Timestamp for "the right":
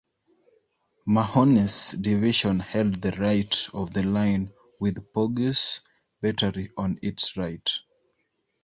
3.03-3.69